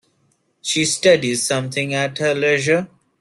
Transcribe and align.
She 0.63 0.85
studies 0.85 1.45
something 1.45 1.93
at 1.93 2.17
her 2.17 2.33
leisure. 2.33 2.87